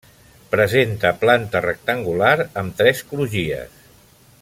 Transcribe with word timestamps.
Presenta 0.53 1.11
planta 1.25 1.61
rectangular 1.67 2.33
amb 2.63 2.77
tres 2.83 3.07
crugies. 3.13 3.81